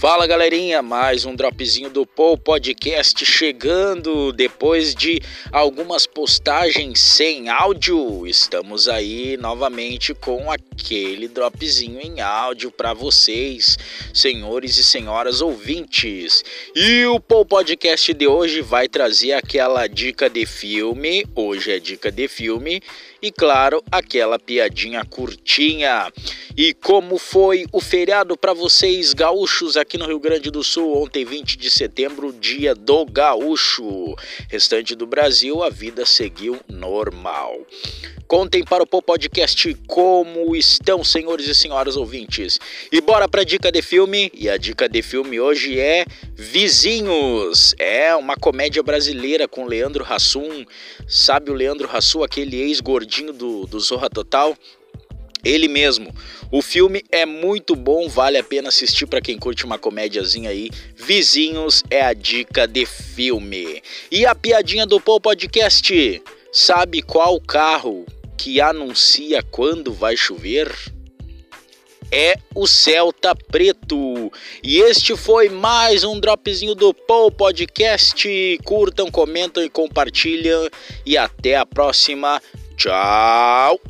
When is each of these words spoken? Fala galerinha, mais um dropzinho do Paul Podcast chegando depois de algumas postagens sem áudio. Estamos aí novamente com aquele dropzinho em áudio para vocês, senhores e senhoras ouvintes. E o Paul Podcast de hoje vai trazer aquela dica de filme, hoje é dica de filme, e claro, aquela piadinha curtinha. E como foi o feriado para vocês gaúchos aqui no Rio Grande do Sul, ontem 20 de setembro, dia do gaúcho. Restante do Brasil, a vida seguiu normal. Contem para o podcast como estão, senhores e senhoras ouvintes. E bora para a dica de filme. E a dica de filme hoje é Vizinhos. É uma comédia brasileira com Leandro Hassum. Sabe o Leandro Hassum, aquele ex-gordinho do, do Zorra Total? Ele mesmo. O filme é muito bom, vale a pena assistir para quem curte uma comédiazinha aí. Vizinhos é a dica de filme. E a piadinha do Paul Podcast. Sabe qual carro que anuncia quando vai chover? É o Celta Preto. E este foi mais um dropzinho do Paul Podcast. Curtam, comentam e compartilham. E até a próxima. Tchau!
Fala 0.00 0.26
galerinha, 0.26 0.80
mais 0.80 1.26
um 1.26 1.36
dropzinho 1.36 1.90
do 1.90 2.06
Paul 2.06 2.38
Podcast 2.38 3.22
chegando 3.26 4.32
depois 4.32 4.94
de 4.94 5.20
algumas 5.52 6.06
postagens 6.06 6.98
sem 6.98 7.50
áudio. 7.50 8.26
Estamos 8.26 8.88
aí 8.88 9.36
novamente 9.36 10.14
com 10.14 10.50
aquele 10.50 11.28
dropzinho 11.28 12.00
em 12.00 12.18
áudio 12.18 12.70
para 12.70 12.94
vocês, 12.94 13.76
senhores 14.14 14.78
e 14.78 14.84
senhoras 14.84 15.42
ouvintes. 15.42 16.42
E 16.74 17.04
o 17.04 17.20
Paul 17.20 17.44
Podcast 17.44 18.14
de 18.14 18.26
hoje 18.26 18.62
vai 18.62 18.88
trazer 18.88 19.34
aquela 19.34 19.86
dica 19.86 20.30
de 20.30 20.46
filme, 20.46 21.26
hoje 21.34 21.72
é 21.72 21.78
dica 21.78 22.10
de 22.10 22.26
filme, 22.26 22.80
e 23.20 23.30
claro, 23.30 23.84
aquela 23.92 24.38
piadinha 24.38 25.04
curtinha. 25.04 26.10
E 26.56 26.74
como 26.74 27.18
foi 27.18 27.66
o 27.72 27.80
feriado 27.80 28.36
para 28.36 28.52
vocês 28.52 29.12
gaúchos 29.14 29.76
aqui 29.76 29.96
no 29.96 30.06
Rio 30.06 30.18
Grande 30.18 30.50
do 30.50 30.64
Sul, 30.64 31.02
ontem 31.02 31.24
20 31.24 31.56
de 31.56 31.70
setembro, 31.70 32.32
dia 32.32 32.74
do 32.74 33.04
gaúcho. 33.06 34.14
Restante 34.48 34.94
do 34.94 35.06
Brasil, 35.06 35.62
a 35.62 35.70
vida 35.70 36.04
seguiu 36.04 36.58
normal. 36.68 37.60
Contem 38.26 38.64
para 38.64 38.84
o 38.84 38.86
podcast 38.86 39.74
como 39.88 40.54
estão, 40.54 41.02
senhores 41.02 41.48
e 41.48 41.54
senhoras 41.54 41.96
ouvintes. 41.96 42.60
E 42.92 43.00
bora 43.00 43.28
para 43.28 43.40
a 43.40 43.44
dica 43.44 43.72
de 43.72 43.82
filme. 43.82 44.30
E 44.32 44.48
a 44.48 44.56
dica 44.56 44.88
de 44.88 45.02
filme 45.02 45.40
hoje 45.40 45.80
é 45.80 46.04
Vizinhos. 46.34 47.74
É 47.76 48.14
uma 48.14 48.36
comédia 48.36 48.82
brasileira 48.84 49.48
com 49.48 49.66
Leandro 49.66 50.06
Hassum. 50.08 50.64
Sabe 51.08 51.50
o 51.50 51.54
Leandro 51.54 51.88
Hassum, 51.92 52.22
aquele 52.22 52.60
ex-gordinho 52.60 53.32
do, 53.32 53.66
do 53.66 53.80
Zorra 53.80 54.08
Total? 54.08 54.56
Ele 55.44 55.68
mesmo. 55.68 56.14
O 56.50 56.62
filme 56.62 57.02
é 57.10 57.24
muito 57.24 57.76
bom, 57.76 58.08
vale 58.08 58.38
a 58.38 58.44
pena 58.44 58.68
assistir 58.68 59.06
para 59.06 59.20
quem 59.20 59.38
curte 59.38 59.64
uma 59.64 59.78
comédiazinha 59.78 60.50
aí. 60.50 60.70
Vizinhos 60.96 61.82
é 61.90 62.02
a 62.02 62.12
dica 62.12 62.66
de 62.66 62.84
filme. 62.86 63.82
E 64.10 64.26
a 64.26 64.34
piadinha 64.34 64.86
do 64.86 65.00
Paul 65.00 65.20
Podcast. 65.20 66.22
Sabe 66.52 67.02
qual 67.02 67.40
carro 67.40 68.04
que 68.36 68.60
anuncia 68.60 69.42
quando 69.42 69.92
vai 69.92 70.16
chover? 70.16 70.74
É 72.12 72.36
o 72.54 72.66
Celta 72.66 73.36
Preto. 73.36 74.32
E 74.62 74.80
este 74.80 75.16
foi 75.16 75.48
mais 75.48 76.02
um 76.02 76.18
dropzinho 76.18 76.74
do 76.74 76.92
Paul 76.92 77.30
Podcast. 77.30 78.58
Curtam, 78.64 79.10
comentam 79.10 79.62
e 79.62 79.70
compartilham. 79.70 80.68
E 81.06 81.16
até 81.16 81.56
a 81.56 81.64
próxima. 81.64 82.42
Tchau! 82.76 83.80